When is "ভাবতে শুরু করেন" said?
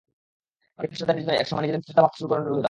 2.05-2.41